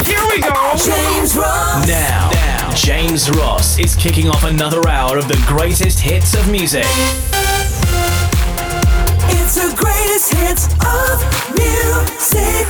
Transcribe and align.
Here 0.00 0.24
we 0.30 0.40
go. 0.40 0.48
James 0.76 1.36
Ross. 1.36 1.86
Now, 1.86 2.30
now, 2.32 2.70
James 2.74 3.30
Ross 3.30 3.78
is 3.78 3.94
kicking 3.94 4.28
off 4.28 4.42
another 4.42 4.88
hour 4.88 5.18
of 5.18 5.28
the 5.28 5.42
greatest 5.46 6.00
hits 6.00 6.34
of 6.34 6.50
music. 6.50 6.86
It's 9.28 9.54
the 9.54 9.74
greatest 9.76 10.32
hits 10.32 10.66
of 10.80 11.20
music. 11.54 12.66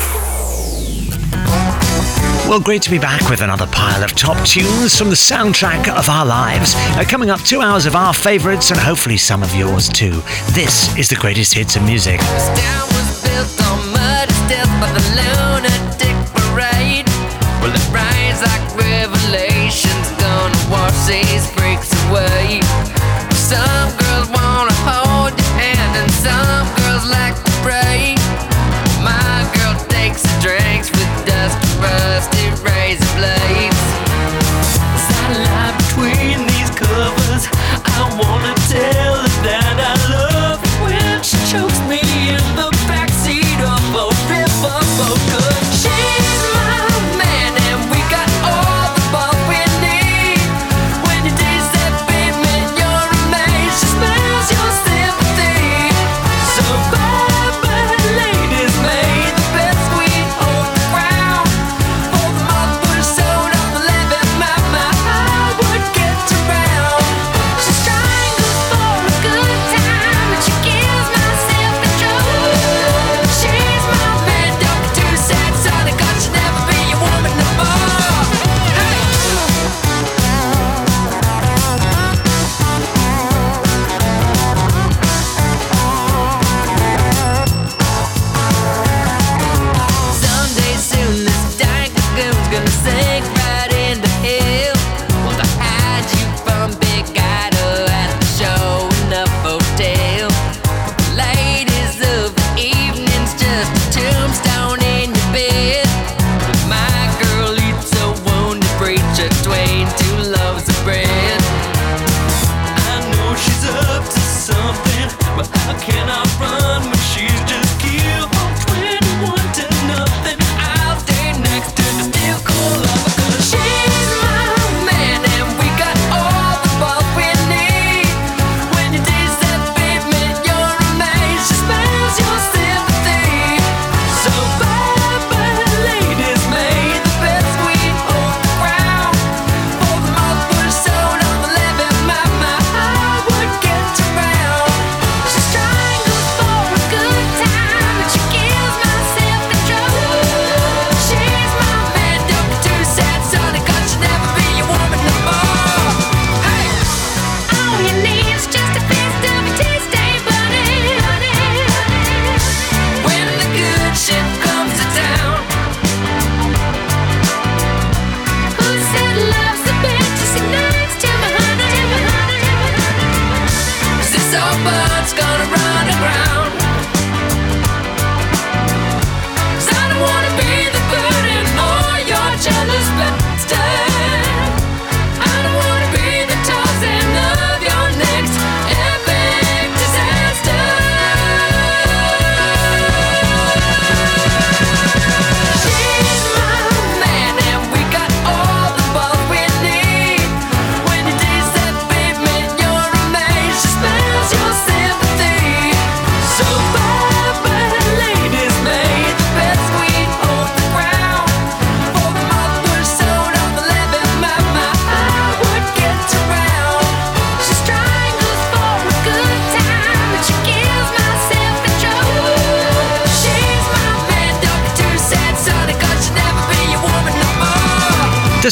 Well, 2.48 2.60
great 2.60 2.82
to 2.82 2.90
be 2.90 2.98
back 2.98 3.30
with 3.30 3.40
another 3.40 3.68
pile 3.68 4.02
of 4.02 4.12
top 4.16 4.44
tunes 4.44 4.98
from 4.98 5.08
the 5.08 5.14
soundtrack 5.14 5.88
of 5.96 6.08
our 6.08 6.26
lives. 6.26 6.74
Uh, 6.76 7.04
coming 7.08 7.30
up, 7.30 7.40
two 7.40 7.60
hours 7.60 7.86
of 7.86 7.94
our 7.94 8.12
favourites 8.12 8.70
and 8.70 8.80
hopefully 8.80 9.16
some 9.16 9.44
of 9.44 9.54
yours 9.54 9.88
too. 9.88 10.22
This 10.50 10.94
is 10.98 11.08
the 11.08 11.16
greatest 11.16 11.54
hits 11.54 11.76
of 11.76 11.84
music. 11.84 12.20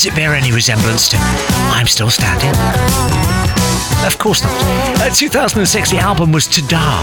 Does 0.00 0.06
it 0.06 0.15
bear 0.15 0.34
any 0.34 0.50
resemblance 0.50 1.11
to 1.11 1.19
I'm 1.21 1.87
Still 1.87 2.09
Standing? 2.09 2.49
Of 4.06 4.16
course 4.19 4.43
not. 4.43 4.50
Uh, 4.99 5.11
2006, 5.11 5.91
the 5.91 5.99
album 5.99 6.33
was 6.33 6.47
Ta-Dah. 6.47 7.03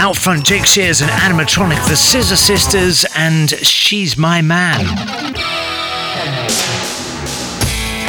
Out 0.00 0.16
front, 0.16 0.46
Jake 0.46 0.64
Shears 0.64 1.02
and 1.02 1.10
animatronic 1.10 1.86
The 1.90 1.94
Scissor 1.94 2.36
Sisters 2.36 3.04
and 3.14 3.50
She's 3.50 4.16
My 4.16 4.40
Man. 4.40 4.86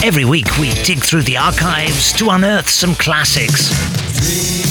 Every 0.05 0.23
week, 0.23 0.57
we 0.57 0.71
dig 0.85 1.03
through 1.03 1.23
the 1.23 1.35
archives 1.35 2.13
to 2.13 2.29
unearth 2.29 2.69
some 2.69 2.95
classics. 2.95 4.66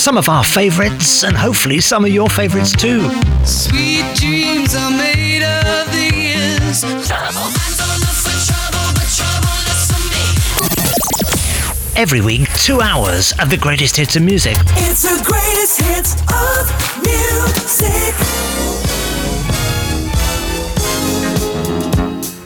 some 0.00 0.16
of 0.16 0.30
our 0.30 0.42
favourites, 0.42 1.24
and 1.24 1.36
hopefully 1.36 1.78
some 1.78 2.06
of 2.06 2.10
your 2.10 2.30
favourites 2.30 2.72
too. 2.72 3.02
Sweet 3.44 4.02
dreams 4.14 4.74
are 4.74 4.90
made 4.90 5.42
of 5.42 5.92
these. 5.92 6.82
Every 11.96 12.22
week, 12.22 12.48
two 12.54 12.80
hours 12.80 13.34
of 13.40 13.50
the 13.50 13.58
greatest 13.58 13.94
hits 13.94 14.16
of 14.16 14.22
music. 14.22 14.56
It's 14.76 15.02
the 15.02 15.22
greatest 15.22 15.82
hits 15.82 16.14
of 16.32 16.72
music. 17.04 18.14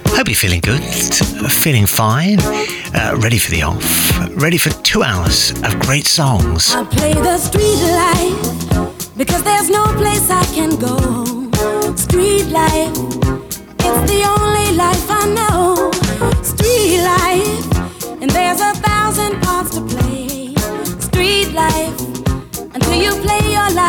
Hope 0.09 0.29
you're 0.29 0.35
feeling 0.35 0.61
good, 0.61 0.83
feeling 1.53 1.87
fine 1.87 2.39
uh, 2.95 3.17
ready 3.19 3.39
for 3.39 3.51
the 3.51 3.63
off, 3.63 3.83
ready 4.37 4.59
for 4.59 4.71
two 4.83 5.03
hours 5.03 5.51
of 5.63 5.79
great 5.81 6.07
songs. 6.07 6.75
I 6.75 6.85
play 6.85 7.15
the 7.15 7.39
street 7.39 7.81
because 9.17 9.43
there's 9.43 9.71
no 9.71 9.85
place 9.97 10.31
I 10.31 10.45
can 10.55 10.71
go. 10.79 10.97
Street 11.97 12.47
it's 13.87 14.03
the 14.11 14.23
only 14.39 14.77
life 14.77 15.07
I 15.11 15.25
know. 15.39 15.91
Street 16.43 17.03
life, 17.03 18.21
and 18.23 18.31
there's 18.31 18.61
a 18.61 18.73
thousand 18.75 19.41
parts 19.43 19.75
to 19.75 19.81
play. 19.83 20.55
Street 20.99 21.53
life, 21.53 22.01
until 22.75 22.95
you 22.95 23.13
play 23.23 23.41
your 23.53 23.71
life. 23.75 23.84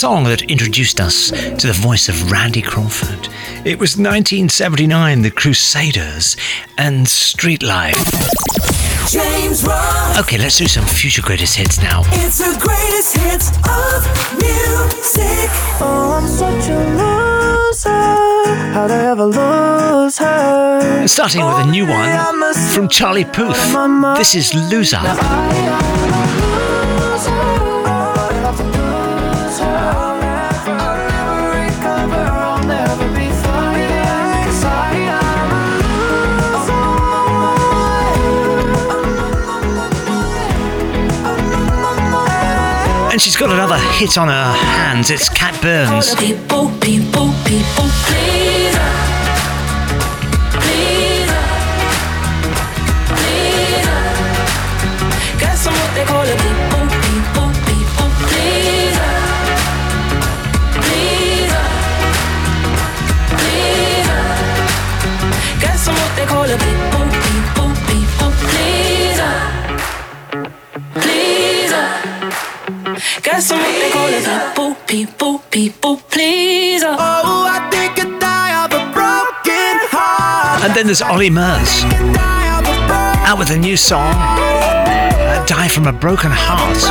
song 0.00 0.24
that 0.24 0.40
introduced 0.50 0.98
us 0.98 1.28
to 1.28 1.66
the 1.66 1.74
voice 1.74 2.08
of 2.08 2.32
Randy 2.32 2.62
Crawford. 2.62 3.28
It 3.66 3.78
was 3.78 3.98
1979, 3.98 5.20
The 5.20 5.30
Crusaders 5.30 6.38
and 6.78 7.06
Street 7.06 7.62
Life. 7.62 7.98
James 9.06 9.62
Ross. 9.62 10.18
Okay, 10.20 10.38
let's 10.38 10.56
do 10.56 10.66
some 10.66 10.86
future 10.86 11.20
greatest 11.20 11.54
hits 11.54 11.82
now. 11.82 12.00
It's 12.06 12.38
the 12.38 12.56
greatest 12.58 13.18
hits 13.18 13.50
of 13.68 14.00
music. 14.40 15.50
Oh, 15.82 16.18
I'm 16.18 16.26
such 16.26 16.70
a 16.70 16.78
loser. 16.96 18.72
How'd 18.72 18.90
I 18.90 19.04
ever 19.04 19.26
lose 19.26 20.16
her? 20.16 21.06
Starting 21.06 21.44
with 21.44 21.56
a 21.56 21.66
new 21.70 21.86
one 21.86 22.54
from 22.72 22.88
Charlie 22.88 23.26
Puth. 23.26 23.54
This 24.16 24.34
is 24.34 24.54
Loser. 24.72 25.00
And 43.20 43.24
she's 43.26 43.36
got 43.36 43.50
another 43.50 43.76
hit 43.76 44.16
on 44.16 44.28
her 44.28 44.52
hands. 44.54 45.10
It's 45.10 45.28
Cat 45.28 45.52
Burns. 45.60 46.14
people, 74.90 75.38
people 75.52 75.96
please. 76.10 76.82
Uh. 76.82 76.96
Oh, 76.98 77.46
I 77.46 77.70
think 77.70 77.92
I 78.04 78.18
die 78.18 78.64
of 78.64 78.72
a 78.72 78.82
broken 78.92 79.76
heart. 79.94 80.64
And 80.64 80.74
then 80.74 80.86
there's 80.86 81.00
Olly 81.00 81.30
Murs 81.30 81.84
out 83.24 83.38
with 83.38 83.50
a 83.50 83.56
new 83.56 83.76
song, 83.76 84.12
Die 85.46 85.68
from 85.68 85.86
a 85.86 85.92
Broken 85.92 86.32
Heart. 86.32 86.82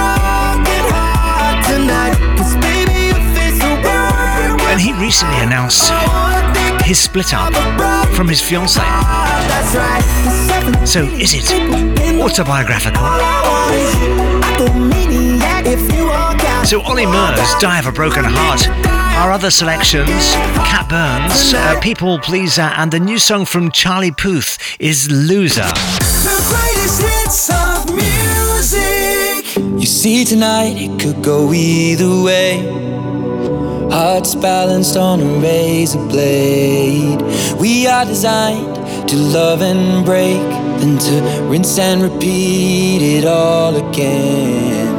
And 4.72 4.79
he 4.79 4.94
recently 4.94 5.39
announced 5.41 5.91
his 6.86 7.00
split 7.00 7.34
up 7.34 7.53
from 8.15 8.29
his 8.29 8.39
fiancée. 8.39 8.79
So 10.88 11.03
is 11.03 11.34
it 11.34 11.51
autobiographical? 12.22 13.03
So 16.66 16.84
Olly 16.84 17.06
Murs, 17.06 17.56
Die 17.60 17.80
of 17.80 17.88
a 17.88 17.92
Broken 17.92 18.24
Heart. 18.25 18.68
Our 19.18 19.32
other 19.32 19.50
selections, 19.50 20.34
Cat 20.70 20.88
Burns, 20.88 21.54
uh, 21.54 21.80
People 21.82 22.20
Pleaser, 22.20 22.62
and 22.78 22.92
the 22.92 23.00
new 23.00 23.18
song 23.18 23.46
from 23.46 23.72
Charlie 23.72 24.12
Puth 24.12 24.58
is 24.80 25.10
Loser. 25.10 25.63
The 25.63 26.38
greatest 26.48 27.01
hits 27.01 27.50
of 27.50 27.96
music. 27.96 29.80
You 29.82 29.88
see, 29.88 30.24
tonight 30.25 30.75
it 30.78 31.00
could 31.00 31.24
go 31.24 31.51
either 31.54 32.24
way. 32.24 32.60
Hearts 33.89 34.36
balanced 34.36 34.96
on 34.96 35.22
a 35.22 35.39
razor 35.39 36.06
blade. 36.08 37.22
We 37.60 37.88
are 37.88 38.06
designed 38.06 39.08
to 39.10 39.16
love 39.16 39.63
and 39.63 40.06
break, 40.06 40.38
then 40.80 41.00
to 41.00 41.44
rinse 41.50 41.80
and 41.80 42.04
repeat 42.04 43.01
it 43.01 43.25
all 43.25 43.75
again. 43.75 44.99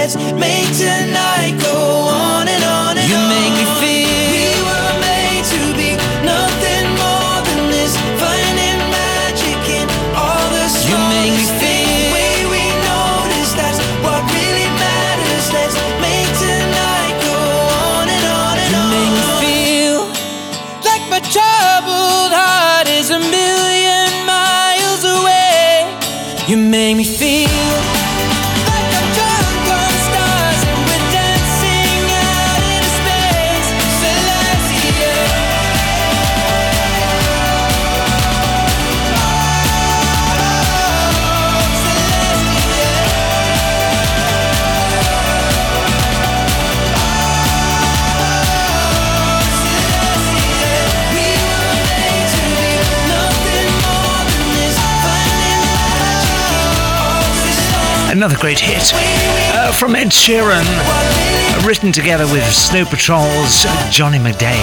Let's 0.00 0.14
make 0.14 0.70
tonight 0.76 1.58
go 1.60 2.07
great 58.40 58.58
hit 58.60 58.92
uh, 58.94 59.72
from 59.72 59.96
Ed 59.96 60.08
Sheeran, 60.08 60.62
uh, 60.64 61.66
written 61.66 61.90
together 61.90 62.24
with 62.26 62.44
Snow 62.52 62.84
Patrol's 62.84 63.64
Johnny 63.90 64.18
McDaid. 64.18 64.58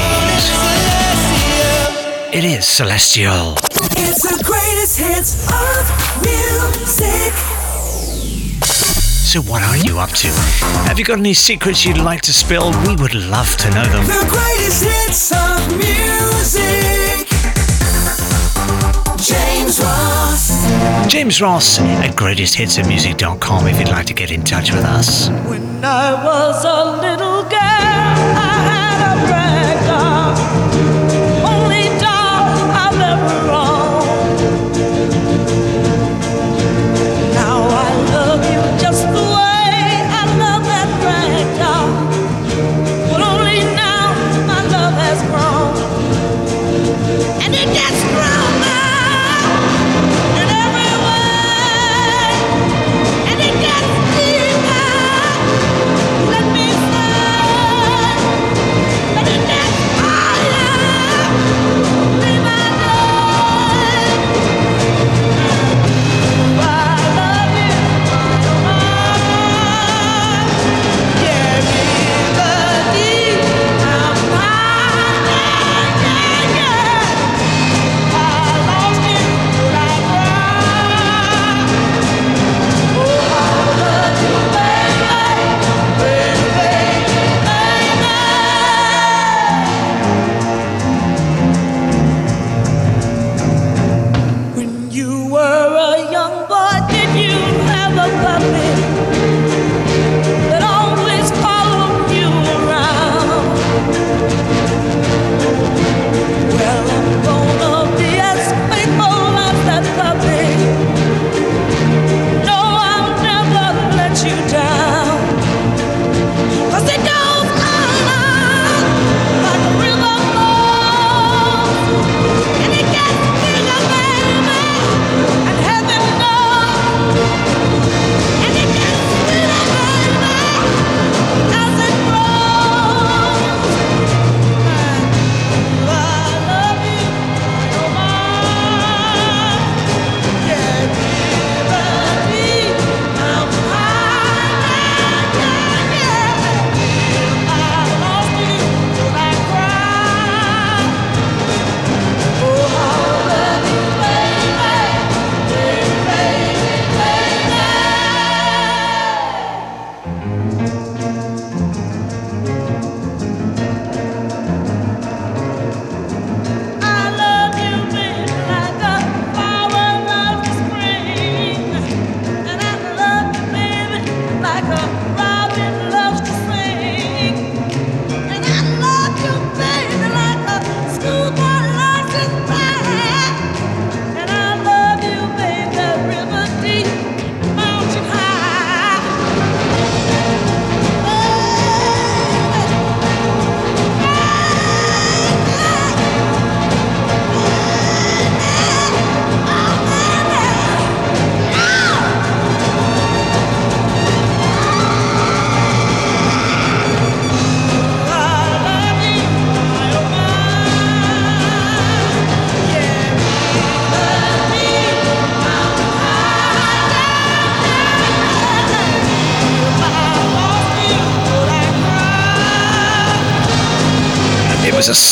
It 2.34 2.46
is 2.46 2.66
Celestial. 2.66 3.56
It's 3.98 4.24
the 4.24 4.42
greatest 4.44 4.98
hits 5.00 5.52
of 5.52 5.92
music. 6.24 7.34
So, 8.64 9.42
what 9.42 9.62
are 9.64 9.78
you 9.78 10.00
up 10.00 10.12
to? 10.12 10.28
Have 10.88 10.98
you 10.98 11.04
got 11.06 11.20
any 11.20 11.34
secrets 11.34 11.86
you'd 11.86 11.98
like 11.98 12.22
to 12.22 12.34
spill? 12.34 12.72
We 12.88 12.96
would 12.96 13.14
love 13.14 13.58
to 13.58 13.70
know 13.72 13.84
them. 13.84 14.06
The 14.06 14.26
James 21.08 21.42
Ross 21.42 21.80
at 21.80 22.16
greatesthitsofmusic.com 22.16 23.68
if 23.68 23.80
you'd 23.80 23.90
like 23.90 24.06
to 24.08 24.14
get 24.14 24.32
in 24.32 24.44
touch 24.44 24.72
with 24.72 24.84
us. 24.84 25.30
When 25.48 25.84
I 25.84 26.14
was 26.24 26.66
a 26.66 27.02
little 27.02 27.25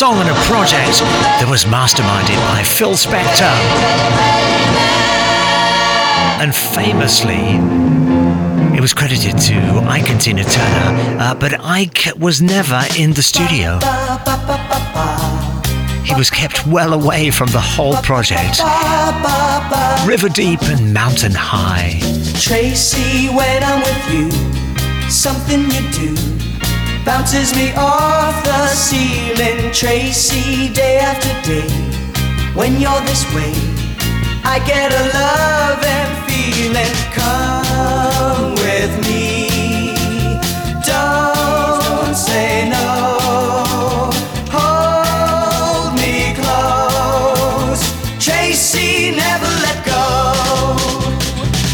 song 0.04 0.20
and 0.20 0.30
a 0.30 0.34
project 0.52 1.00
that 1.40 1.48
was 1.50 1.64
masterminded 1.64 2.36
by 2.52 2.62
Phil 2.62 2.92
Spector. 2.92 3.56
And 6.44 6.54
famously, 6.54 7.56
it 8.76 8.82
was 8.82 8.94
credited 8.94 9.38
to 9.38 9.56
Ike 9.88 10.10
and 10.10 10.20
Tina 10.20 10.44
Turner, 10.44 11.22
uh, 11.22 11.36
but 11.36 11.54
Ike 11.64 12.10
was 12.20 12.42
never 12.42 12.82
in 13.00 13.14
the 13.14 13.24
studio. 13.24 13.80
He 16.04 16.14
was 16.16 16.30
kept 16.30 16.68
well 16.68 16.92
away 16.92 17.32
from 17.32 17.48
the 17.52 17.62
whole 17.62 17.96
project. 18.04 18.60
River 20.06 20.28
deep 20.28 20.64
and 20.64 20.94
mountain 20.94 21.32
high. 21.34 22.02
Tracy, 22.42 23.30
when 23.30 23.64
I'm 23.64 23.80
with 23.80 24.04
you, 24.12 25.10
something 25.10 25.62
you 25.72 25.92
do 25.92 26.33
bounces 27.06 27.54
me 27.56 27.72
off 27.76 28.44
the 28.44 28.68
ceiling. 28.68 29.72
Tracy, 29.72 30.70
day 30.74 30.98
after 31.00 31.30
day, 31.48 31.70
when 32.54 32.80
you're 32.80 33.02
this 33.02 33.26
way, 33.34 33.54
I 34.44 34.60
get 34.66 34.92
a 34.92 35.04
love 35.20 35.84
and 35.84 36.12
feeling. 36.28 36.96
Come 37.12 38.56
with 38.56 38.94
me, 39.08 39.94
don't 40.86 42.16
say 42.16 42.70
no. 42.70 44.12
Hold 44.56 45.96
me 46.00 46.34
close, 46.40 47.84
Tracy, 48.24 49.12
never 49.12 49.52
let 49.66 49.86
go. 49.86 50.76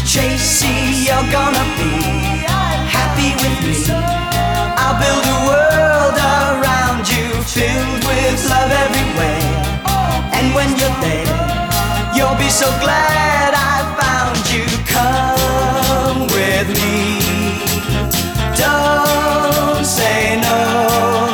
Tracy, 0.04 1.06
you're 1.06 1.30
gonna 1.30 1.69
so 12.50 12.66
glad 12.80 13.54
I 13.54 13.78
found 14.00 14.50
you. 14.50 14.66
Come 14.86 16.26
with 16.34 16.68
me. 16.82 17.20
Don't 18.56 19.84
say 19.86 20.40
no. 20.40 21.29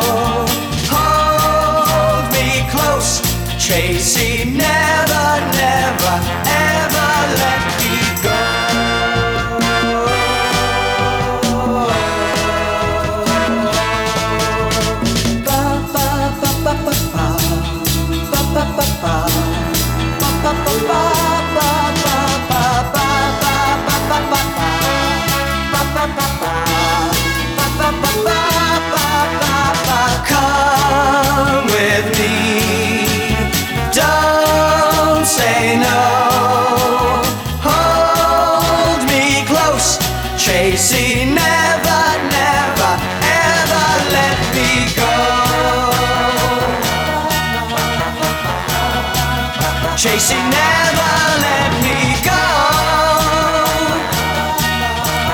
Tracy, 50.07 50.37
never 50.37 51.15
let 51.43 51.73
me 51.83 51.99
go. 52.23 52.43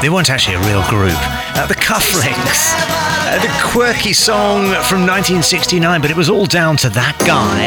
They 0.00 0.08
weren't 0.08 0.30
actually 0.30 0.54
a 0.54 0.60
real 0.60 0.82
group. 0.88 1.20
Uh, 1.54 1.66
the 1.66 1.74
Cuff 1.74 2.14
Links, 2.14 2.72
uh, 2.72 3.38
the 3.42 3.50
quirky 3.62 4.14
song 4.14 4.62
from 4.88 5.04
1969, 5.06 6.00
but 6.00 6.10
it 6.10 6.16
was 6.16 6.30
all 6.30 6.46
down 6.46 6.78
to 6.78 6.88
that 6.88 7.18
guy. 7.26 7.64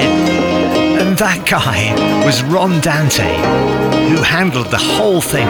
And 1.00 1.16
that 1.20 1.46
guy 1.48 1.94
was 2.26 2.42
Ron 2.42 2.82
Dante, 2.82 3.38
who 4.10 4.24
handled 4.24 4.72
the 4.72 4.80
whole 4.80 5.22
thing 5.22 5.48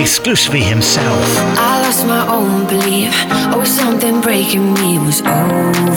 exclusively 0.00 0.62
himself. 0.62 1.24
I 1.56 1.82
lost 1.82 2.04
my 2.08 2.26
own 2.26 2.66
belief. 2.66 3.14
Oh, 3.54 3.62
something 3.64 4.20
breaking 4.20 4.74
me 4.74 4.98
was 4.98 5.20
overcome. 5.20 5.96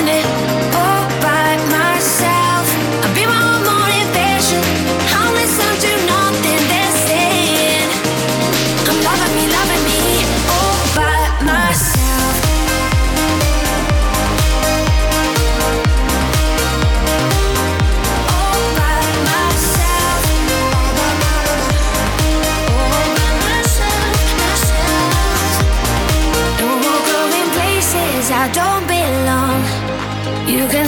moving 0.00 0.14
it, 0.14 0.49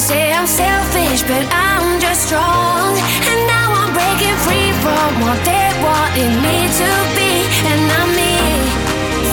say 0.02 0.32
I'm 0.32 0.48
selfish, 0.48 1.22
but 1.22 1.46
I'm 1.52 2.00
just 2.00 2.26
strong. 2.26 2.98
And 3.30 3.40
now 3.46 3.68
I'm 3.80 3.90
breaking 3.94 4.36
free 4.44 4.72
from 4.82 5.10
what 5.22 5.38
they 5.46 5.68
wanted 5.78 6.32
me 6.42 6.56
to 6.80 6.90
be, 7.16 7.32
and 7.70 7.82
I'm 8.00 8.10
me. 8.18 8.34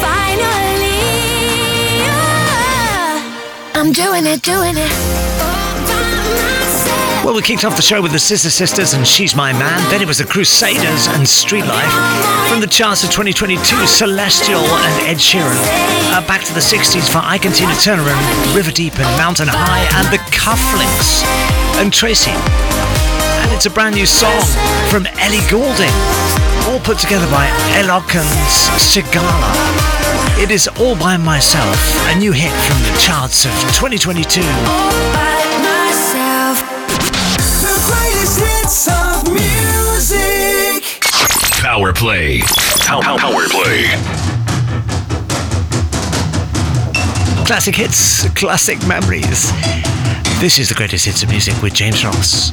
Finally. 0.05 1.09
I'm 3.73 3.91
doing 3.91 4.25
it, 4.27 4.43
doing 4.43 4.77
it. 4.77 5.38
Well, 7.29 7.35
we 7.35 7.43
kicked 7.43 7.63
off 7.63 7.75
the 7.75 7.83
show 7.83 8.01
with 8.01 8.11
the 8.11 8.17
Scissor 8.17 8.49
Sisters 8.49 8.93
and 8.93 9.05
She's 9.05 9.35
My 9.35 9.53
Man. 9.53 9.77
Then 9.91 10.01
it 10.01 10.07
was 10.07 10.17
the 10.17 10.25
Crusaders 10.25 11.05
and 11.13 11.29
Street 11.29 11.61
Life. 11.63 11.93
From 12.49 12.59
the 12.59 12.65
charts 12.65 13.03
of 13.03 13.11
2022, 13.11 13.61
Celestial 13.85 14.57
and 14.57 15.05
Ed 15.05 15.17
Sheeran. 15.17 15.53
Uh, 16.09 16.25
back 16.25 16.43
to 16.45 16.53
the 16.55 16.59
60s 16.59 17.07
for 17.07 17.19
Ike 17.21 17.45
and 17.45 17.53
Tina 17.53 17.75
Turner 17.75 18.01
and 18.01 18.55
River 18.55 18.71
Deep 18.71 18.97
and 18.97 19.05
Mountain 19.21 19.45
High 19.47 19.85
and 20.01 20.09
the 20.09 20.17
Cuff 20.33 20.57
Links 20.81 21.21
and 21.77 21.93
Tracy. 21.93 22.33
And 22.33 23.53
it's 23.53 23.67
a 23.67 23.69
brand 23.69 23.93
new 23.93 24.07
song 24.07 24.41
from 24.89 25.05
Ellie 25.21 25.45
Goulding, 25.53 25.93
all 26.65 26.79
put 26.79 26.97
together 26.97 27.29
by 27.29 27.45
Alok 27.77 28.09
and 28.17 28.25
Sigala. 28.81 29.53
It 30.41 30.49
is 30.49 30.67
All 30.79 30.95
By 30.95 31.15
Myself, 31.17 31.77
a 32.09 32.17
new 32.17 32.31
hit 32.31 32.57
from 32.65 32.81
the 32.81 32.97
charts 32.97 33.45
of 33.45 33.51
2022. 33.77 34.41
Power 41.79 41.93
play. 41.93 42.41
Power, 42.79 43.01
power 43.01 43.47
play. 43.47 43.85
Classic 47.45 47.73
hits, 47.73 48.27
classic 48.31 48.85
memories. 48.85 49.49
This 50.41 50.59
is 50.59 50.67
the 50.67 50.75
greatest 50.75 51.05
hits 51.05 51.23
of 51.23 51.29
music 51.29 51.61
with 51.61 51.73
James 51.73 52.03
Ross. 52.03 52.51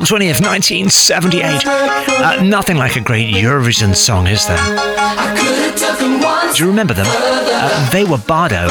Top 0.00 0.16
of 0.16 0.40
1978. 0.40 1.66
Uh, 1.66 2.42
nothing 2.42 2.76
like 2.78 2.96
a 2.96 3.00
great 3.00 3.34
Eurovision 3.34 3.94
song, 3.94 4.26
is 4.26 4.46
there? 4.46 4.56
Do 6.54 6.62
you 6.64 6.66
remember 6.68 6.94
them? 6.94 7.06
Uh, 7.06 7.90
they 7.90 8.04
were 8.04 8.18
Bardo. 8.18 8.68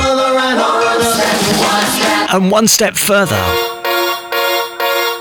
And 2.34 2.52
one 2.52 2.68
step 2.68 2.96
further. 2.96 3.40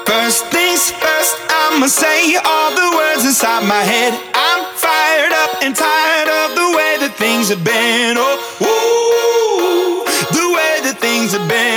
First 0.06 0.46
things 0.46 0.90
first, 0.90 1.36
I'ma 1.50 1.86
say 1.86 2.36
all 2.36 2.70
the 2.74 2.96
words 2.96 3.24
inside 3.24 3.68
my 3.68 3.82
head. 3.84 4.14
I'm 4.34 4.64
fired 4.76 5.32
up 5.44 5.62
and 5.62 5.76
tired 5.76 6.28
of 6.28 6.56
the 6.56 6.76
way 6.76 6.96
that 7.04 7.14
things 7.18 7.50
have 7.50 7.62
been. 7.62 8.16
Oh, 8.16 8.64
ooh, 8.64 10.04
the 10.32 10.46
way 10.56 10.80
that 10.88 10.98
things 11.00 11.32
have 11.32 11.46
been. 11.48 11.67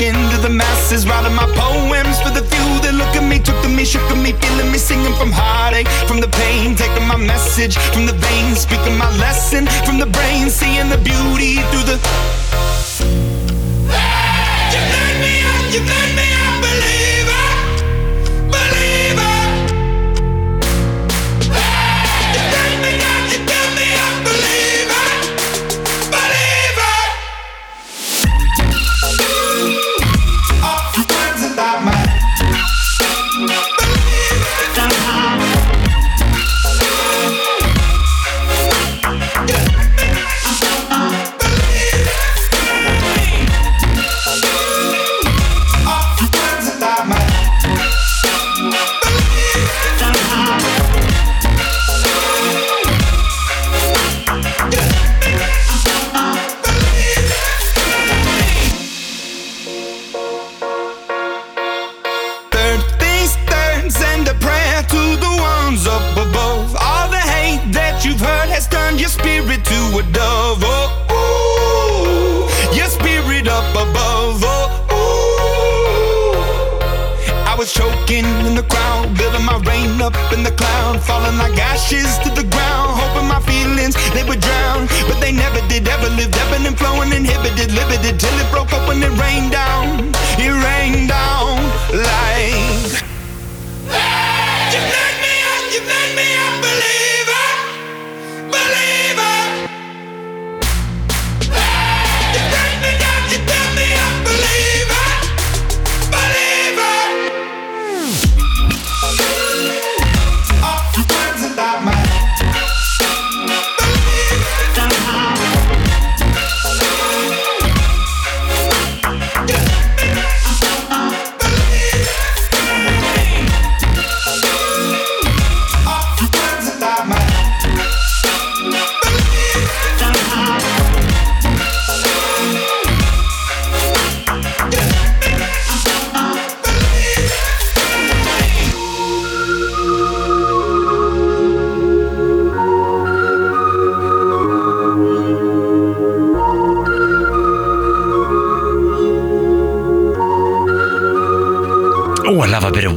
talking 0.00 0.30
to 0.30 0.38
the 0.38 0.48
masses, 0.48 1.06
writing 1.06 1.34
my 1.34 1.46
poems 1.54 2.20
for 2.20 2.30
the 2.30 2.40
few 2.40 2.68
that 2.80 2.94
look 2.94 3.14
at 3.14 3.22
me, 3.28 3.38
took 3.38 3.60
to 3.62 3.68
me, 3.68 3.84
shook 3.84 4.02
at 4.10 4.16
me, 4.16 4.32
feeling 4.32 4.72
me, 4.72 4.78
singing 4.78 5.12
from 5.14 5.30
heartache, 5.30 5.88
from 6.08 6.20
the 6.20 6.28
pain, 6.28 6.74
taking 6.74 7.06
my 7.06 7.16
message 7.16 7.76
from 7.92 8.06
the 8.06 8.14
veins, 8.14 8.60
speaking 8.60 8.96
my 8.96 9.10
lesson 9.18 9.66
from 9.84 9.98
the 9.98 10.06
brain, 10.06 10.48
seeing 10.48 10.88
the 10.88 10.98
beauty 10.98 11.56
through 11.70 11.84
the. 11.84 11.96
Hey! 13.92 14.72
You 14.72 14.80
made 14.92 15.18
me 15.20 15.32
up, 15.44 15.74
you 15.74 15.80
made 15.80 16.16
me 16.16 16.34
up. 16.34 16.39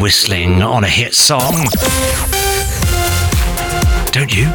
Whistling 0.03 0.61
on 0.61 0.83
a 0.83 0.89
hit 0.89 1.15
song. 1.15 1.53
Don't 4.11 4.35
you? 4.35 4.51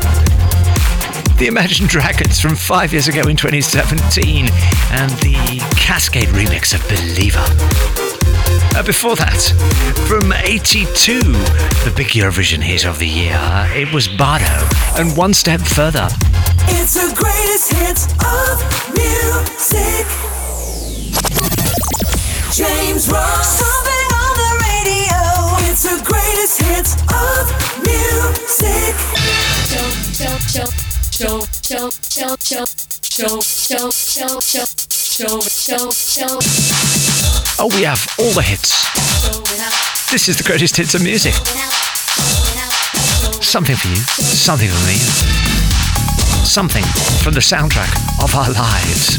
The 1.39 1.47
Imagine 1.49 1.87
Dragons 1.87 2.39
from 2.39 2.55
five 2.55 2.93
years 2.93 3.09
ago 3.09 3.23
in 3.23 3.35
2017 3.35 4.45
and 4.91 5.11
the 5.23 5.33
Kaskade 5.81 6.27
remix 6.37 6.75
of 6.75 6.87
Believer. 6.87 7.43
Uh, 8.77 8.83
before 8.83 9.17
that, 9.17 9.41
from 10.07 10.35
82, 10.35 11.21
the 11.23 11.95
big 11.97 12.09
Eurovision 12.09 12.61
hit 12.61 12.85
of 12.85 12.99
the 12.99 13.09
year, 13.09 13.41
it 13.73 13.91
was 13.91 14.07
Bardo. 14.07 14.69
And 14.99 15.17
one 15.17 15.33
step 15.33 15.63
further, 15.63 16.11
It's 16.69 16.93
the 16.93 17.11
greatest 17.17 17.73
hits 17.73 18.05
of 18.21 18.61
music. 18.93 20.07
James 22.53 23.09
Ross. 23.11 23.78
Greatest 26.09 26.63
hits 26.63 26.95
of 27.13 27.45
music. 27.85 28.95
show, 29.69 29.89
show, 30.17 30.39
show, 30.41 31.45
show, 31.61 32.37
show, 32.41 32.67
show, 33.03 33.41
show, 33.41 33.41
show, 33.41 33.91
show, 33.91 34.41
show, 34.41 34.67
show, 34.81 35.41
show, 35.41 35.91
show. 35.91 36.39
oh, 37.61 37.69
we 37.75 37.83
have 37.83 38.01
all 38.19 38.33
the 38.33 38.43
hits. 38.43 38.73
This 40.11 40.29
is 40.29 40.39
the 40.39 40.45
greatest 40.45 40.77
hits 40.77 40.95
of 40.95 41.03
music. 41.03 41.35
Something 43.43 43.77
for 43.77 43.89
you, 43.89 43.97
something 43.97 44.69
for 44.69 44.87
me, 44.87 44.97
something 46.45 46.85
from 47.23 47.35
the 47.35 47.41
soundtrack 47.41 47.93
of 48.23 48.35
our 48.35 48.51
lives. 48.53 49.19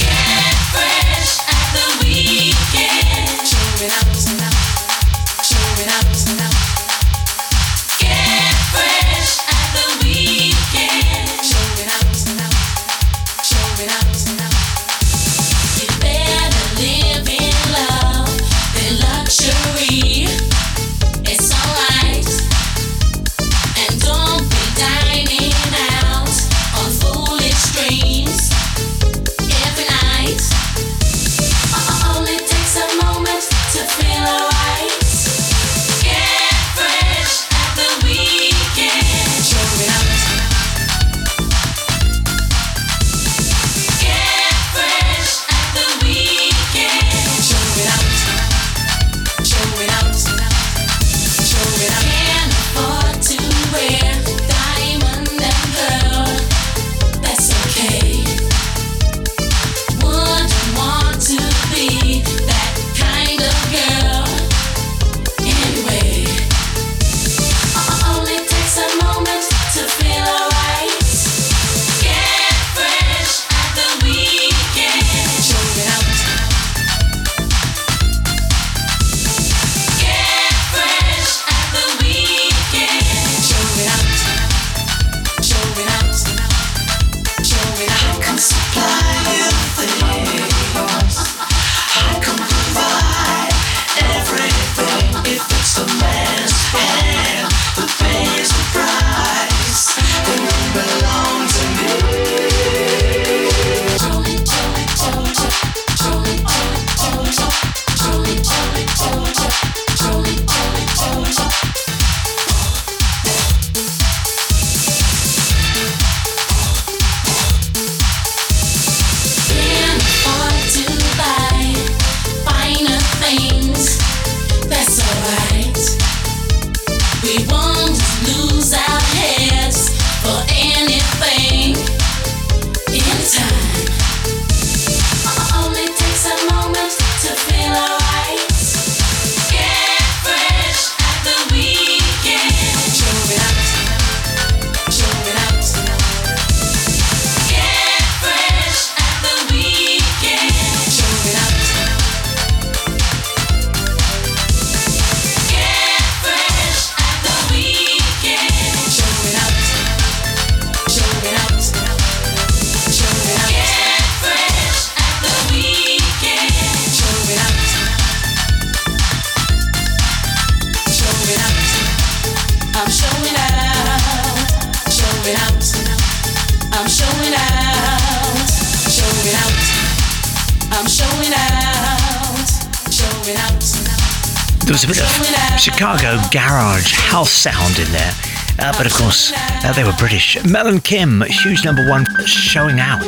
Chicago 185.59 186.17
garage 186.31 186.93
house 186.93 187.33
sound 187.33 187.77
in 187.79 187.91
there. 187.91 188.13
Uh, 188.59 188.71
but 188.77 188.85
of 188.85 188.93
course, 188.93 189.33
uh, 189.35 189.73
they 189.73 189.83
were 189.83 189.91
British. 189.97 190.41
Mel 190.45 190.67
and 190.67 190.81
Kim, 190.81 191.21
huge 191.27 191.65
number 191.65 191.85
one, 191.89 192.05
showing 192.25 192.79
out. 192.79 193.01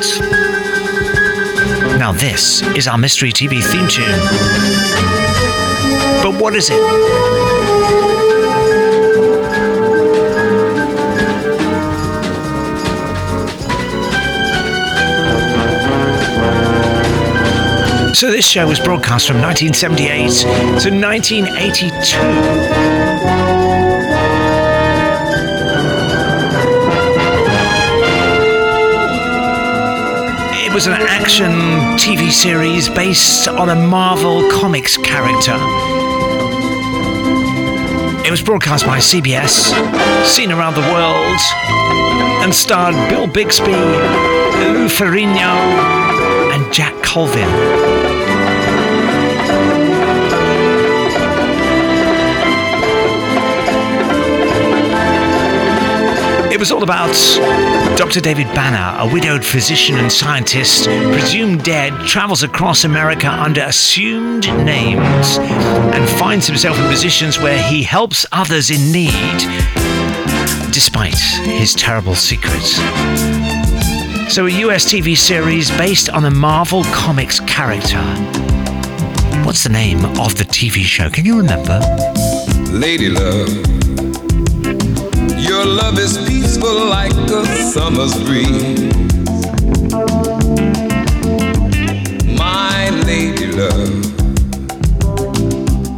Now, 1.98 2.12
this 2.12 2.62
is 2.76 2.90
our 2.90 2.98
mystery 2.98 3.32
TV 3.32 3.64
theme 3.64 3.88
tune. 3.88 4.20
But 6.22 6.42
what 6.42 6.54
is 6.54 6.70
it? 6.70 8.21
So, 18.14 18.30
this 18.30 18.46
show 18.48 18.68
was 18.68 18.80
broadcast 18.80 19.26
from 19.26 19.42
1978 19.42 20.82
to 20.82 20.92
1982. 20.92 21.92
It 30.54 30.74
was 30.74 30.88
an 30.88 30.94
action 30.94 31.52
TV 31.98 32.32
series 32.32 32.90
based 32.90 33.48
on 33.48 33.70
a 33.70 33.76
Marvel 33.76 34.48
Comics 34.52 34.98
character. 34.98 35.56
It 38.24 38.30
was 38.30 38.42
broadcast 38.44 38.86
by 38.86 39.00
CBS, 39.00 39.74
seen 40.28 40.52
around 40.52 40.76
the 40.76 40.82
world, 40.82 41.40
and 42.44 42.54
starred 42.54 42.94
Bill 43.10 43.26
Bixby, 43.26 43.72
Lou 43.72 44.88
Ferrigno, 44.88 46.21
Jack 46.72 46.94
Colvin. 47.04 47.50
It 56.50 56.58
was 56.58 56.72
all 56.72 56.84
about 56.84 57.12
Dr. 57.98 58.22
David 58.22 58.48
Banner, 58.56 58.98
a 59.00 59.14
widowed 59.14 59.44
physician 59.44 59.98
and 59.98 60.10
scientist, 60.10 60.86
presumed 60.86 61.64
dead, 61.66 61.94
travels 62.08 62.44
across 62.44 62.86
America 62.86 63.28
under 63.28 63.62
assumed 63.64 64.48
names 64.64 65.38
and 65.40 66.08
finds 66.10 66.48
himself 66.48 66.80
in 66.80 66.88
positions 66.88 67.38
where 67.38 67.62
he 67.62 67.84
helps 67.84 68.26
others 68.32 68.72
in 68.72 68.94
need 68.94 69.40
despite 70.72 71.20
his 71.20 71.74
terrible 71.76 72.16
secrets. 72.16 72.80
So, 74.32 74.46
a 74.46 74.50
US 74.50 74.86
TV 74.86 75.18
series 75.18 75.70
based 75.72 76.10
on 76.10 76.24
a 76.24 76.32
Marvel 76.32 76.86
Comics 76.86 77.42
character. 77.42 78.02
What's 79.44 79.62
the 79.64 79.70
name 79.70 80.06
of 80.22 80.38
the 80.38 80.46
TV 80.46 80.84
show? 80.86 81.10
Can 81.10 81.26
you 81.26 81.38
remember? 81.38 81.82
Lady 82.72 83.10
love, 83.10 83.50
your 85.38 85.66
love 85.66 86.00
is 86.00 86.18
peaceful 86.30 86.74
like 86.86 87.12
a 87.12 87.46
summer's 87.74 88.16
breeze. 88.24 88.96
My 92.40 92.90
lady 93.04 93.48
love, 93.48 94.06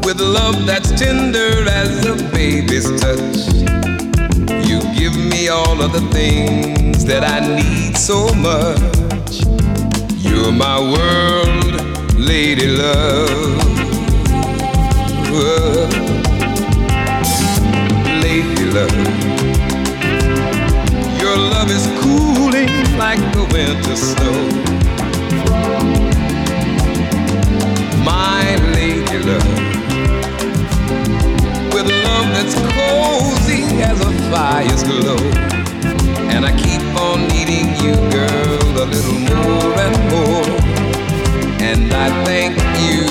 with 0.04 0.20
love 0.20 0.66
that's 0.66 0.90
tender 1.00 1.70
as 1.70 2.04
a 2.08 2.16
baby's 2.32 2.90
touch, 3.00 3.83
give 4.96 5.16
me 5.18 5.50
all 5.50 5.82
of 5.82 5.92
the 5.92 6.02
things 6.12 7.06
that 7.06 7.24
I 7.24 7.40
need 7.56 7.98
so 7.98 8.34
much. 8.36 9.44
You're 10.24 10.52
my 10.52 10.80
world, 10.80 12.18
lady 12.18 12.68
love. 12.68 13.64
Lady 18.24 18.66
love. 18.72 18.96
Your 21.22 21.38
love 21.38 21.70
is 21.70 21.86
cooling 22.02 22.72
like 22.98 23.22
the 23.34 23.44
winter 23.52 23.96
snow. 23.96 24.38
My 28.04 28.56
lady 28.74 29.20
love. 29.30 29.74
With 31.74 31.88
love 32.06 32.28
that's 32.36 32.56
cozy 32.56 33.64
as 33.82 34.00
a 34.02 34.23
fire's 34.34 34.82
glow. 34.82 35.22
And 36.34 36.44
I 36.44 36.52
keep 36.58 36.82
on 37.00 37.28
needing 37.34 37.68
you, 37.84 37.94
girl, 38.10 38.62
a 38.82 38.88
little 38.94 39.20
more 39.30 39.74
and 39.86 39.96
more. 40.14 40.48
And 41.70 41.94
I 41.94 42.08
thank 42.26 42.58
you, 42.82 43.02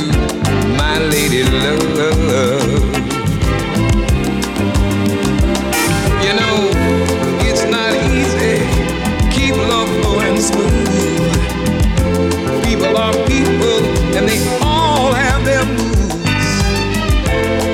my 0.82 0.98
lady 1.14 1.44
love. 1.44 2.82
You 6.24 6.32
know, 6.40 6.56
it's 7.48 7.64
not 7.76 7.92
easy. 8.10 8.56
Keep 9.36 9.54
love 9.70 9.90
going 10.02 10.40
smooth. 10.40 11.34
People 12.66 12.96
are 12.96 13.14
people, 13.34 13.78
and 14.16 14.28
they 14.28 14.40
all 14.60 15.12
have 15.12 15.44
their 15.44 15.64
moods. 15.76 16.16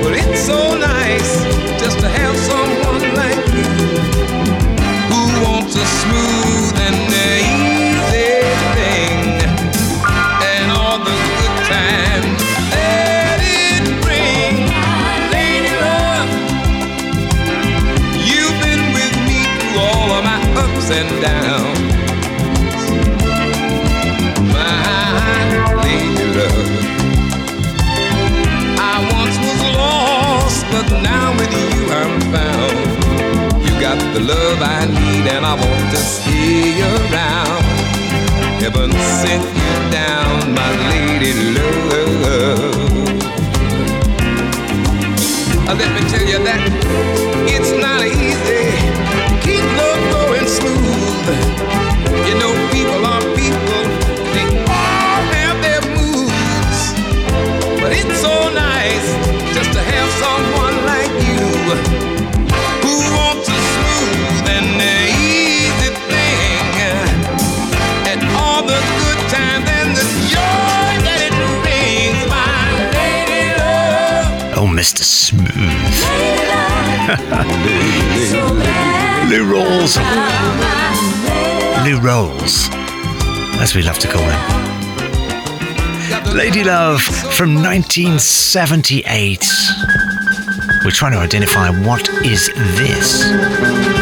But 0.03 0.13
it's 0.21 0.41
so 0.53 0.77
nice 0.77 1.33
just 1.81 1.99
to 2.01 2.09
have 2.11 2.37
someone 2.37 2.78
1978. 87.79 89.47
We're 90.85 90.91
trying 90.91 91.13
to 91.13 91.19
identify 91.19 91.71
what 91.71 92.09
is 92.25 92.49
this. 92.77 93.98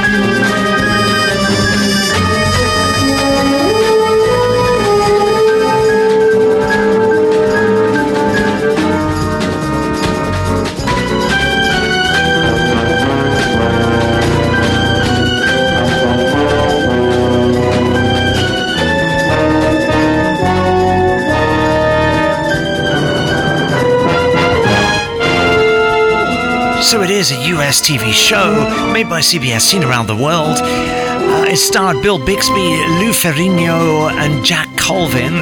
So 26.87 27.03
it 27.03 27.11
is 27.11 27.33
a 27.33 27.49
US 27.57 27.81
TV 27.83 28.13
show 28.13 28.55
made 28.93 29.09
by 29.09 29.21
CBS, 29.21 29.63
seen 29.63 29.83
around 29.83 30.07
the 30.07 30.15
world. 30.15 30.57
Uh, 30.61 31.45
it 31.49 31.57
starred 31.57 32.01
Bill 32.01 32.25
Bixby, 32.25 32.55
Lou 33.01 33.11
Ferrigno, 33.11 34.09
and 34.13 34.45
Jack 34.45 34.69
Colvin. 34.77 35.35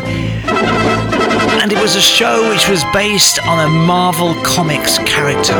And 1.60 1.70
it 1.70 1.78
was 1.78 1.96
a 1.96 2.00
show 2.00 2.48
which 2.48 2.66
was 2.68 2.82
based 2.94 3.38
on 3.46 3.60
a 3.60 3.68
Marvel 3.68 4.34
Comics 4.42 4.96
character. 5.00 5.52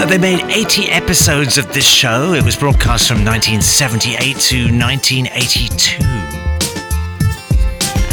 Uh, 0.00 0.06
They 0.06 0.18
made 0.18 0.40
80 0.48 0.88
episodes 0.90 1.58
of 1.58 1.72
this 1.74 1.86
show. 1.86 2.32
It 2.32 2.42
was 2.44 2.56
broadcast 2.56 3.06
from 3.06 3.18
1978 3.24 4.36
to 4.48 4.56
1982. 4.72 6.29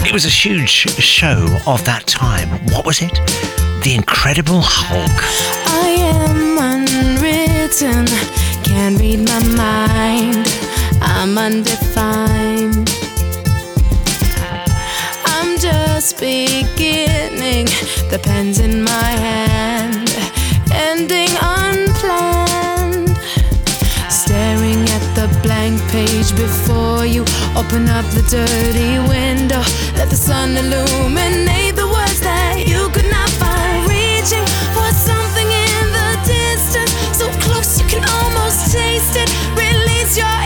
It 0.07 0.13
was 0.13 0.23
a 0.23 0.29
huge 0.29 0.69
show 0.69 1.59
of 1.67 1.83
that 1.83 2.07
time. 2.07 2.47
What 2.71 2.85
was 2.85 3.01
it? 3.01 3.13
The 3.83 3.93
Incredible 3.93 4.61
Hulk. 4.63 5.11
I 5.67 5.89
am 5.99 6.57
unwritten, 6.57 8.05
can't 8.63 8.97
read 8.97 9.19
my 9.27 9.43
mind. 9.57 10.47
I'm 11.01 11.37
undefined. 11.37 12.89
I'm 15.25 15.59
just 15.59 16.17
beginning, 16.21 17.65
the 18.09 18.19
pen's 18.23 18.61
in 18.61 18.83
my 18.83 19.11
hand, 19.27 20.09
ending 20.71 21.35
unplanned. 21.41 23.17
Staring 24.09 24.87
at 24.87 25.05
the 25.15 25.27
blank 25.43 25.81
page 25.91 26.31
before 26.31 27.05
you, 27.05 27.25
open 27.57 27.89
up 27.89 28.05
the 28.11 28.21
dirty 28.29 28.99
window, 29.09 29.61
let 29.97 30.09
the 30.09 30.15
sun 30.15 30.55
illuminate 30.55 31.75
the 31.75 31.87
words 31.87 32.19
that 32.21 32.67
you 32.67 32.87
could 32.93 33.09
not 33.09 33.29
find. 33.41 33.89
Reaching 33.89 34.45
for 34.77 34.89
something 34.93 35.49
in 35.49 35.85
the 35.89 36.09
distance, 36.21 36.93
so 37.17 37.25
close 37.41 37.81
you 37.81 37.87
can 37.87 38.03
almost 38.21 38.71
taste 38.71 39.17
it. 39.17 39.29
Release 39.57 40.17
your 40.17 40.37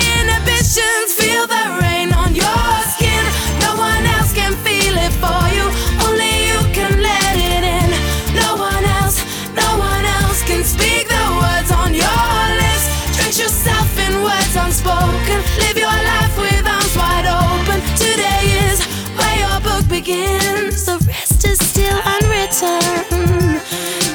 begins. 20.03 20.85
The 20.85 20.97
rest 21.07 21.45
is 21.45 21.59
still 21.59 21.99
unwritten. 22.03 22.81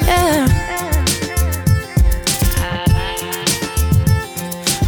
Yeah. 0.05 0.47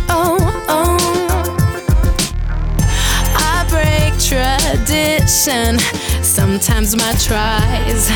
Oh, 0.10 0.66
oh. 0.68 0.98
I 3.36 3.66
break 3.70 4.14
tradition. 4.20 5.80
Sometimes 6.22 6.96
my 6.96 7.14
tries 7.14 8.10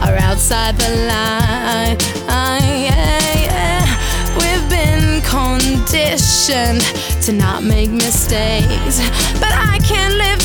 are 0.00 0.16
outside 0.16 0.76
the 0.76 0.90
line. 1.12 1.96
Ah, 2.26 2.58
yeah, 2.58 3.20
yeah. 3.48 3.84
We've 4.40 4.66
been 4.70 5.20
conditioned 5.22 6.80
to 7.24 7.32
not 7.32 7.62
make 7.62 7.90
mistakes, 7.90 8.98
but 9.38 9.52
I 9.52 9.78
can't 9.84 10.14
live 10.14 10.39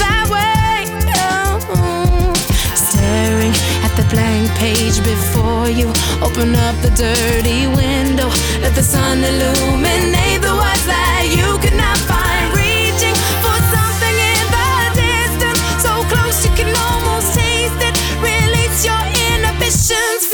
Staring 3.05 3.53
at 3.85 3.93
the 3.95 4.05
blank 4.09 4.49
page 4.57 4.97
before 5.03 5.69
you, 5.69 5.89
open 6.25 6.55
up 6.55 6.75
the 6.81 6.89
dirty 6.97 7.67
window, 7.67 8.29
let 8.61 8.73
the 8.73 8.81
sun 8.81 9.23
illuminate 9.23 10.41
the 10.41 10.55
words 10.57 10.85
that 10.89 11.29
you 11.29 11.45
could 11.61 11.77
not 11.77 11.97
find. 12.09 12.49
Reaching 12.57 13.13
for 13.45 13.57
something 13.69 14.17
in 14.33 14.45
the 14.57 14.69
distance, 14.97 15.61
so 15.85 16.01
close 16.09 16.41
you 16.45 16.51
can 16.57 16.73
almost 16.73 17.37
taste 17.37 17.77
it. 17.77 17.93
Release 18.25 18.81
your 18.89 19.03
inhibitions, 19.29 20.25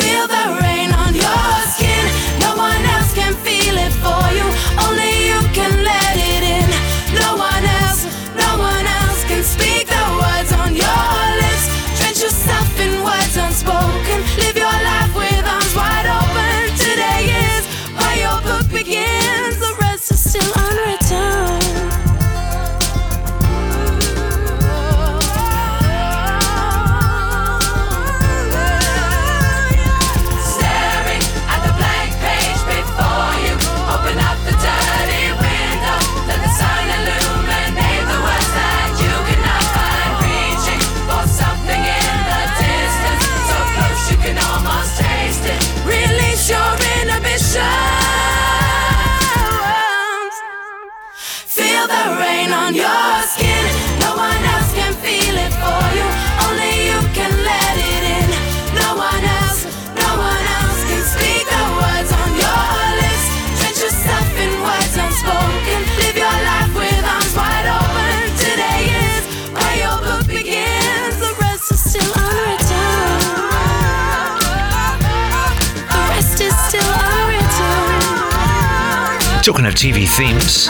Talking 79.43 79.65
of 79.65 79.73
TV 79.73 80.07
themes, 80.07 80.67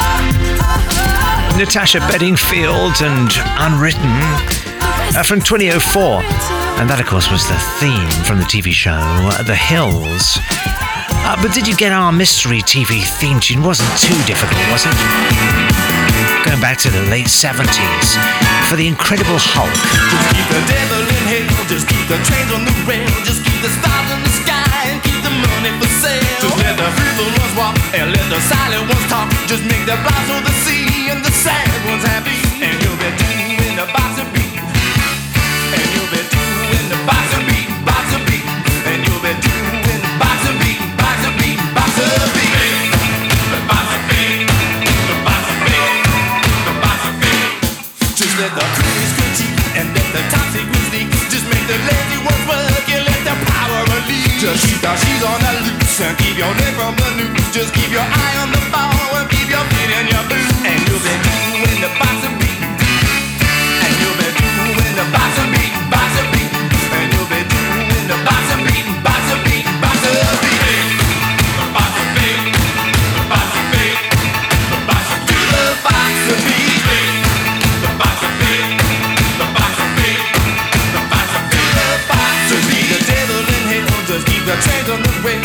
Natasha 1.59 1.99
Bedingfield 2.07 3.03
and 3.03 3.30
Unwritten 3.59 3.99
uh, 5.11 5.24
from 5.28 5.41
2004. 5.41 6.24
And 6.80 6.88
that, 6.89 6.95
of 6.99 7.05
course, 7.05 7.30
was 7.30 7.43
the 7.51 7.59
theme 7.84 8.07
from 8.24 8.39
the 8.39 8.47
TV 8.47 8.72
show 8.72 8.95
The 9.43 9.59
Hills. 9.59 10.39
Uh, 11.28 11.36
but 11.43 11.51
did 11.51 11.67
you 11.67 11.76
get 11.76 11.91
our 11.91 12.15
mystery 12.15 12.63
TV 12.63 13.03
theme 13.19 13.43
tune? 13.43 13.59
Wasn't 13.61 13.91
too 13.99 14.15
difficult, 14.24 14.63
was 14.72 14.88
it? 14.88 14.95
Going 16.47 16.63
back 16.63 16.80
to 16.88 16.89
the 16.89 17.03
late 17.11 17.28
70s 17.28 18.15
for 18.72 18.80
The 18.80 18.88
Incredible 18.88 19.36
Hulk. 19.36 19.67
The 26.82 26.89
fearful 26.97 27.29
ones 27.38 27.53
walk 27.53 27.75
and 27.93 28.09
let 28.09 28.25
the 28.34 28.41
silent 28.49 28.89
ones 28.89 29.05
talk. 29.05 29.29
Just 29.45 29.61
make 29.69 29.86
the 29.86 29.93
blind 30.01 30.25
so 30.25 30.36
the 30.41 30.53
sea 30.65 31.13
and 31.13 31.21
the 31.21 31.29
sad 31.29 31.69
ones 31.86 32.01
happy. 32.01 32.41
And 32.57 32.73
you'll 32.82 32.97
be 32.97 33.09
doing 33.21 33.75
the 33.77 33.86
box 33.93 34.17
of 34.17 34.25
beat. 34.34 34.57
And 35.77 35.88
you'll 35.93 36.09
be 36.09 36.21
doing 36.25 36.88
the 36.89 36.99
box 37.05 37.25
of 37.38 37.43
beat, 37.45 37.69
box 37.86 38.05
of 38.17 38.21
beat. 38.25 38.45
And 38.89 38.97
you'll 39.05 39.21
be 39.21 39.34
doing 39.45 39.82
the 39.86 39.97
box 40.17 40.41
of 40.49 40.55
beat, 40.57 40.82
box 40.97 41.17
of 41.29 41.34
beat, 41.38 41.59
box 41.77 41.91
of 42.01 42.34
beat. 42.34 42.49
Of 43.51 43.61
of 43.61 43.77
of. 43.77 44.01
Just 48.17 48.34
let 48.41 48.51
the 48.57 48.65
critics 48.73 49.13
critique 49.17 49.57
and 49.77 49.88
let 49.93 50.07
the 50.17 50.23
top 50.34 50.47
secrets 50.49 50.89
leak. 50.93 51.09
Just 51.29 51.45
make 51.45 51.65
the 51.69 51.77
lazy 51.77 52.17
ones 52.25 52.43
work 52.49 52.86
and 52.89 53.05
let 53.05 53.21
the 53.21 53.36
power 53.53 53.82
release. 53.93 54.41
Just 54.41 54.65
keep 54.65 54.82
the 54.82 54.93
sheets 54.97 55.21
on 55.29 55.38
the 55.45 55.53
loose 55.61 55.90
and 56.01 56.17
keep 56.17 56.37
your 56.37 56.49
from 56.73 56.95
the 56.97 57.09
news. 57.17 57.53
Just 57.53 57.73
keep 57.73 57.91
your 57.91 58.01
eye 58.01 58.35
on 58.41 58.49
the 58.49 58.61
ball 58.73 59.21
and 59.21 59.29
keep 59.29 59.47
your 59.49 59.61
feet 59.69 59.91
in 59.93 60.07
your 60.09 60.23
boots. 60.25 60.57
And 60.65 60.81
you'll 60.89 60.97
be 60.97 61.13
doing 61.21 61.77
the 61.77 61.91
box 62.01 62.25
of 62.25 62.33
beat. 62.41 62.57
And 62.57 63.93
you'll 64.01 64.17
be 64.17 64.25
doing 64.33 64.93
the 64.97 65.05
box 65.13 65.37
of 65.37 65.45
beat, 65.53 65.69
box 65.93 66.09
of 66.17 66.25
beat. 66.33 66.49
And 66.97 67.05
you'll 67.13 67.29
be 67.29 67.45
doing 67.45 68.05
the 68.09 68.17
beat, 68.65 68.87
beat, 69.45 69.45
beat. 69.45 69.65
The 71.59 71.65
box 71.69 71.93
of 72.01 72.09
beat, 72.17 72.41
the 74.69 74.77
The 76.25 76.33
beat, 76.33 76.33
the 76.33 76.33
beat, 76.41 76.65
the 77.73 77.81
beat. 78.41 78.57
The 79.37 79.41
box 79.53 79.69
of 79.77 79.85
beat, 85.23 85.40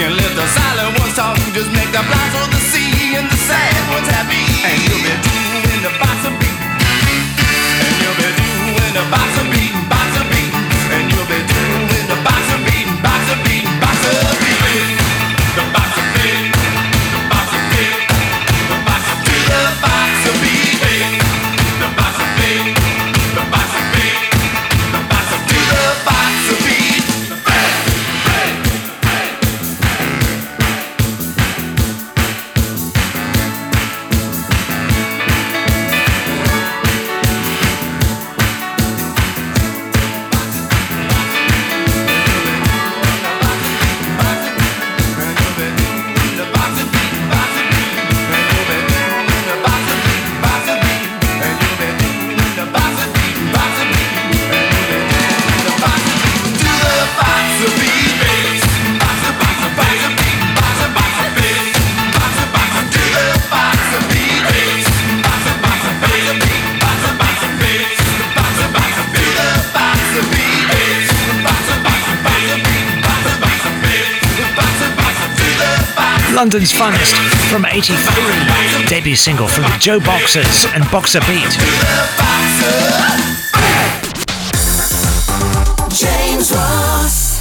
can 0.00 0.16
let 0.16 0.34
the 0.34 0.46
silent 0.46 0.98
ones 0.98 1.14
talk. 1.14 1.36
Just 1.52 1.70
make 1.72 1.92
the 1.92 2.00
blinds 2.08 2.34
on 2.40 2.48
the 2.48 2.62
sea 2.72 3.16
and 3.16 3.28
the 3.28 3.36
sand. 3.36 3.89
1985 77.80 78.88
debut 78.90 79.16
single 79.16 79.48
from 79.48 79.62
the 79.62 79.70
JoBoxers 79.80 80.70
and 80.74 80.84
Boxer 80.90 81.20
Beat. 81.20 81.48
James 85.88 86.52
Ross. 86.52 87.40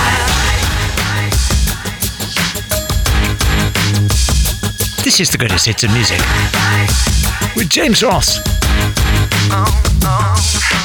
This 5.06 5.22
is 5.22 5.30
the 5.30 5.38
greatest 5.38 5.68
hits 5.68 5.86
of 5.86 5.94
music 5.94 6.20
with 7.56 7.70
James 7.70 8.04
Ross. 8.04 8.42
Oh. 9.52 9.95
down. 10.36 10.85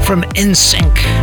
From 0.04 0.22
NSYNC. 0.36 1.21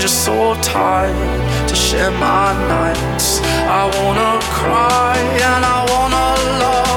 Just 0.00 0.24
so 0.24 0.54
tired 0.62 1.68
to 1.68 1.74
share 1.74 2.12
my 2.12 2.52
nights. 2.68 3.40
I 3.42 3.84
wanna 3.98 4.38
cry 4.60 5.18
and 5.18 5.64
I 5.64 5.78
wanna 5.90 6.60
love. 6.62 6.87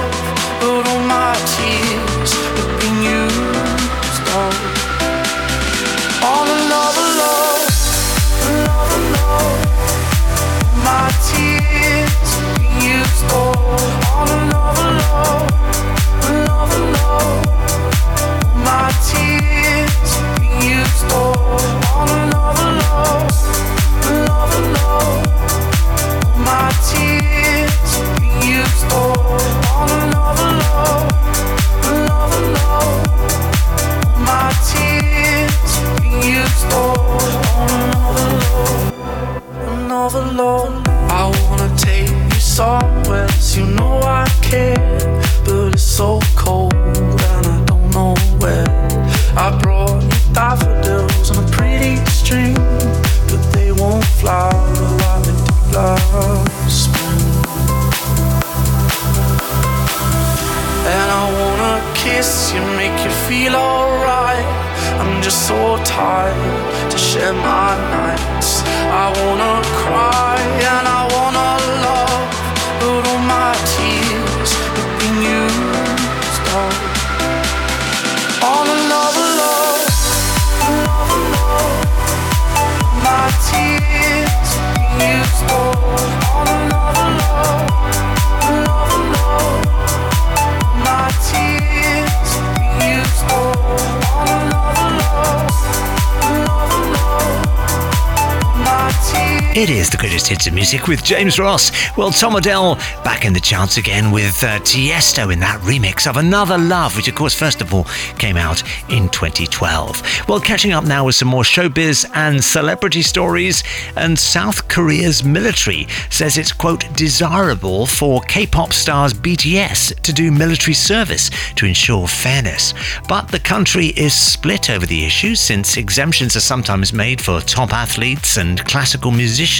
It 99.61 99.69
is 99.69 99.91
the 99.91 99.97
greatest 99.97 100.27
hits 100.27 100.47
of 100.47 100.55
music 100.55 100.87
with 100.87 101.03
James 101.03 101.37
Ross. 101.37 101.71
Well, 101.95 102.09
Tom 102.09 102.35
Odell 102.35 102.77
back 103.03 103.25
in 103.25 103.33
the 103.33 103.39
charts 103.39 103.77
again 103.77 104.09
with 104.09 104.43
uh, 104.43 104.57
Tiesto 104.61 105.31
in 105.31 105.39
that 105.41 105.61
remix 105.61 106.09
of 106.09 106.17
Another 106.17 106.57
Love, 106.57 106.97
which, 106.97 107.07
of 107.07 107.13
course, 107.13 107.35
first 107.35 107.61
of 107.61 107.71
all 107.71 107.83
came 108.17 108.37
out 108.37 108.63
in 108.89 109.07
2012. 109.09 110.27
Well, 110.27 110.39
catching 110.39 110.71
up 110.71 110.85
now 110.85 111.05
with 111.05 111.13
some 111.13 111.27
more 111.27 111.43
showbiz 111.43 112.09
and 112.15 112.43
celebrity 112.43 113.03
stories. 113.03 113.63
And 113.95 114.17
South 114.17 114.67
Korea's 114.67 115.23
military 115.23 115.85
says 116.09 116.39
it's, 116.39 116.51
quote, 116.51 116.91
desirable 116.95 117.85
for 117.85 118.21
K 118.21 118.47
pop 118.47 118.73
stars 118.73 119.13
BTS 119.13 120.01
to 120.01 120.11
do 120.11 120.31
military 120.31 120.73
service 120.73 121.29
to 121.53 121.67
ensure 121.67 122.07
fairness. 122.07 122.73
But 123.07 123.27
the 123.27 123.39
country 123.39 123.89
is 123.89 124.15
split 124.15 124.71
over 124.71 124.87
the 124.87 125.05
issue 125.05 125.35
since 125.35 125.77
exemptions 125.77 126.35
are 126.35 126.39
sometimes 126.39 126.93
made 126.93 127.21
for 127.21 127.41
top 127.41 127.73
athletes 127.73 128.37
and 128.37 128.65
classical 128.65 129.11
musicians 129.11 129.50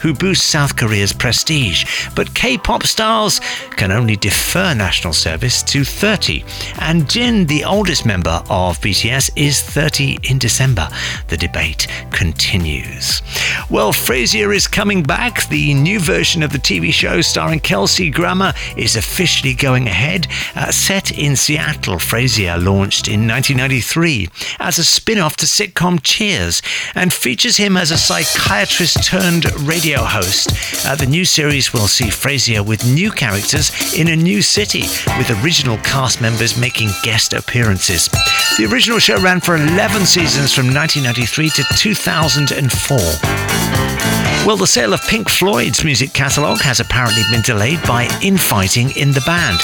who 0.00 0.12
boost 0.12 0.46
South 0.46 0.76
Korea's 0.76 1.12
prestige. 1.12 2.10
But 2.16 2.34
K 2.34 2.58
pop 2.58 2.82
stars 2.82 3.40
can 3.70 3.92
only 3.92 4.16
defer 4.16 4.74
national 4.74 5.12
service 5.12 5.62
to 5.64 5.84
30. 5.84 6.44
And 6.80 7.08
Jin, 7.08 7.46
the 7.46 7.64
oldest 7.64 8.04
member 8.04 8.42
of 8.50 8.80
BTS, 8.80 9.30
is 9.36 9.62
30 9.62 10.18
in 10.24 10.38
December. 10.38 10.88
The 11.28 11.36
debate 11.36 11.86
continues. 12.10 13.22
Well, 13.70 13.92
Frasier 13.92 14.54
is 14.54 14.66
coming 14.66 15.02
back. 15.02 15.48
The 15.48 15.74
new 15.74 16.00
version 16.00 16.42
of 16.42 16.52
the 16.52 16.58
TV 16.58 16.92
show 16.92 17.20
starring 17.20 17.60
Kelsey 17.60 18.10
Grammer 18.10 18.52
is 18.76 18.96
officially 18.96 19.54
going 19.54 19.86
ahead. 19.86 20.26
Uh, 20.56 20.72
set 20.72 21.16
in 21.16 21.36
Seattle, 21.36 21.96
Frasier 21.96 22.62
launched 22.62 23.06
in 23.06 23.28
1993 23.28 24.28
as 24.58 24.78
a 24.78 24.84
spin 24.84 25.18
off 25.18 25.36
to 25.36 25.46
sitcom 25.46 26.00
Cheers 26.02 26.62
and 26.94 27.12
features 27.12 27.56
him 27.56 27.76
as 27.76 27.90
a 27.90 27.98
psychiatrist 27.98 29.04
turned 29.04 29.19
radio 29.66 30.02
host. 30.02 30.50
Uh, 30.86 30.94
the 30.94 31.04
new 31.04 31.26
series 31.26 31.74
will 31.74 31.88
see 31.88 32.06
Frasier 32.06 32.64
with 32.64 32.90
new 32.90 33.10
characters 33.10 33.70
in 33.94 34.08
a 34.08 34.16
new 34.16 34.40
city, 34.40 34.84
with 35.18 35.30
original 35.44 35.76
cast 35.78 36.22
members 36.22 36.58
making 36.58 36.88
guest 37.02 37.34
appearances. 37.34 38.08
The 38.56 38.66
original 38.70 38.98
show 38.98 39.20
ran 39.20 39.40
for 39.40 39.56
11 39.56 40.06
seasons 40.06 40.54
from 40.54 40.72
1993 40.72 41.50
to 41.50 41.64
2004. 41.76 44.09
Well, 44.46 44.56
the 44.56 44.66
sale 44.66 44.94
of 44.94 45.02
Pink 45.02 45.28
Floyd's 45.28 45.84
music 45.84 46.14
catalogue 46.14 46.60
has 46.62 46.80
apparently 46.80 47.22
been 47.30 47.42
delayed 47.42 47.80
by 47.82 48.08
infighting 48.22 48.90
in 48.96 49.12
the 49.12 49.20
band. 49.20 49.58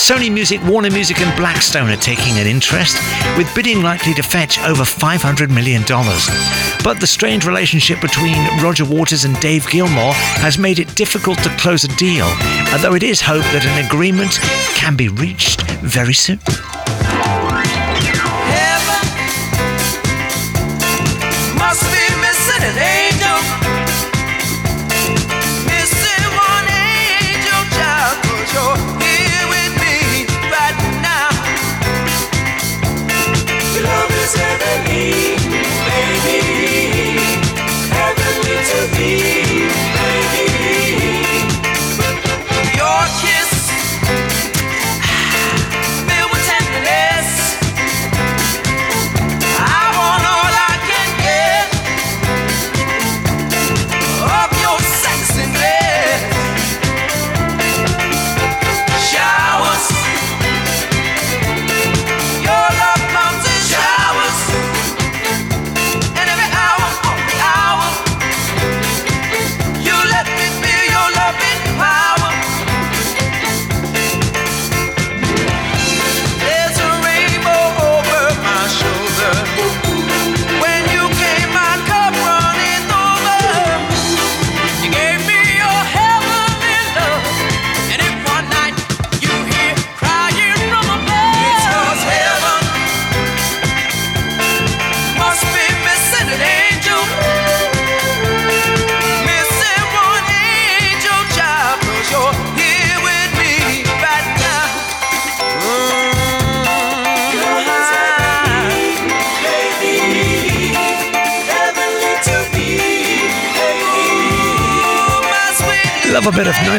Sony 0.00 0.32
Music, 0.32 0.60
Warner 0.64 0.90
Music, 0.90 1.20
and 1.20 1.36
Blackstone 1.36 1.90
are 1.90 1.96
taking 1.96 2.38
an 2.38 2.46
interest, 2.46 2.96
with 3.36 3.54
bidding 3.54 3.82
likely 3.82 4.14
to 4.14 4.22
fetch 4.22 4.58
over 4.60 4.84
$500 4.84 5.50
million. 5.50 5.82
But 6.82 6.98
the 6.98 7.06
strained 7.06 7.44
relationship 7.44 8.00
between 8.00 8.38
Roger 8.62 8.86
Waters 8.86 9.24
and 9.24 9.38
Dave 9.38 9.66
Gilmour 9.66 10.12
has 10.40 10.56
made 10.58 10.78
it 10.78 10.94
difficult 10.96 11.38
to 11.42 11.50
close 11.58 11.84
a 11.84 11.96
deal, 11.96 12.26
although 12.72 12.94
it 12.94 13.02
is 13.02 13.20
hoped 13.20 13.46
that 13.52 13.66
an 13.66 13.86
agreement 13.86 14.38
can 14.74 14.96
be 14.96 15.08
reached 15.08 15.62
very 15.82 16.14
soon. 16.14 16.40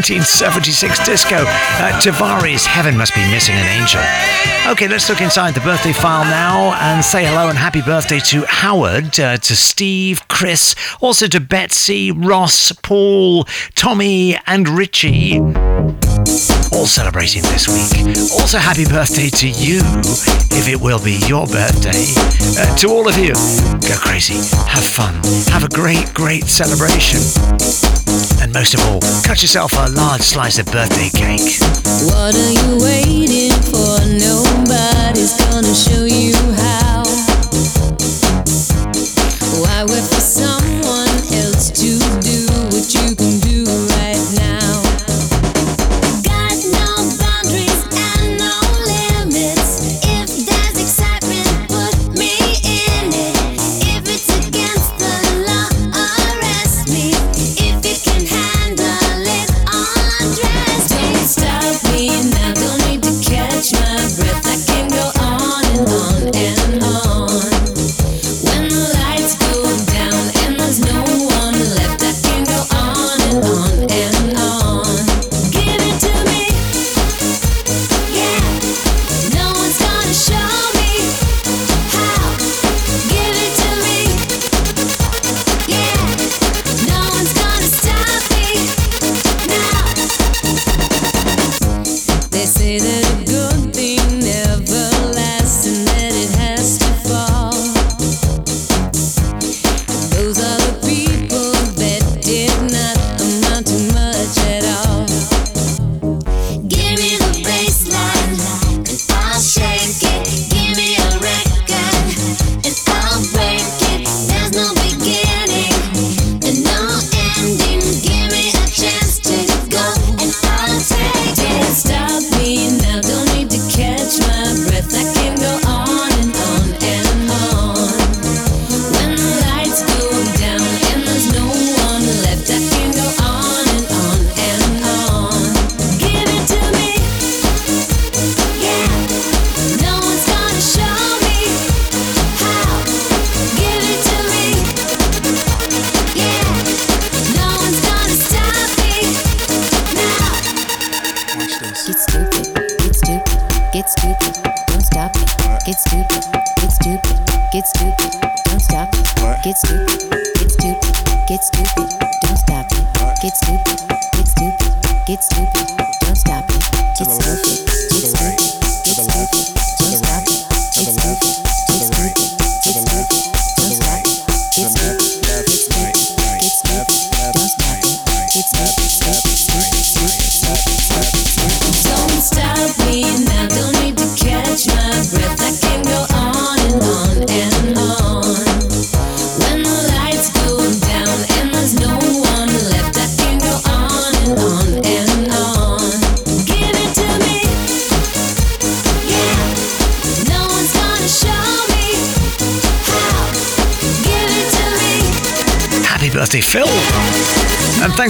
1976 0.09 1.05
disco. 1.05 1.35
Uh, 1.35 2.65
Heaven 2.65 2.95
Must 2.95 3.13
Be 3.13 3.29
Missing 3.29 3.55
an 3.55 3.65
Angel. 3.81 4.01
Okay, 4.71 4.87
let's 4.87 5.09
look 5.09 5.19
inside 5.19 5.53
the 5.53 5.59
birthday 5.59 5.91
file 5.91 6.23
now 6.23 6.73
and 6.79 7.03
say 7.03 7.25
hello 7.25 7.49
and 7.49 7.57
happy 7.57 7.81
birthday 7.81 8.19
to 8.19 8.45
Howard, 8.45 9.19
uh, 9.19 9.35
to 9.35 9.55
Steve, 9.55 10.25
Chris, 10.29 10.75
also 11.01 11.27
to 11.27 11.41
Betsy, 11.41 12.11
Ross, 12.11 12.71
Paul, 12.71 13.43
Tommy, 13.75 14.37
and 14.47 14.69
Richie. 14.69 15.41
All 16.77 16.85
celebrating 16.85 17.41
this 17.41 17.67
week. 17.67 18.05
Also, 18.39 18.59
happy 18.59 18.85
birthday 18.85 19.29
to 19.29 19.49
you, 19.49 19.81
if 20.53 20.67
it 20.69 20.79
will 20.79 21.03
be 21.03 21.17
your 21.25 21.47
birthday. 21.47 22.05
Uh, 22.53 22.75
to 22.75 22.89
all 22.89 23.07
of 23.09 23.17
you, 23.17 23.33
go 23.81 23.97
crazy, 23.97 24.37
have 24.69 24.85
fun, 24.85 25.15
have 25.49 25.63
a 25.63 25.69
great, 25.73 26.13
great 26.13 26.45
celebration. 26.45 27.17
And 28.41 28.53
most 28.53 28.75
of 28.75 28.85
all, 28.85 29.01
cut 29.25 29.41
yourself 29.41 29.73
a 29.73 29.89
large 29.89 30.21
slice 30.21 30.59
of 30.59 30.67
birthday 30.67 31.09
cake. 31.09 31.57
What 32.05 32.37
are 32.37 32.53
you 32.53 32.77
waiting 32.77 33.57
for? 33.73 33.97
Nobody's 34.05 35.33
gonna 35.49 35.73
show 35.73 36.05
you 36.05 36.37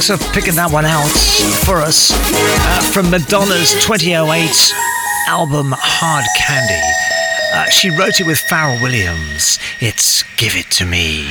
Thanks 0.07 0.25
for 0.25 0.33
picking 0.33 0.55
that 0.55 0.71
one 0.71 0.85
out 0.85 1.11
for 1.67 1.81
us 1.83 2.11
uh, 2.15 2.91
from 2.93 3.09
Madonna's 3.09 3.73
2008 3.83 4.47
album 5.27 5.73
Hard 5.75 6.23
Candy. 6.39 6.79
Uh, 7.53 7.67
she 7.69 7.89
wrote 7.89 8.21
it 8.21 8.25
with 8.25 8.37
Pharrell 8.37 8.81
Williams. 8.81 9.59
It's 9.81 10.23
Give 10.37 10.55
It 10.55 10.71
To 10.79 10.85
Me. 10.85 11.27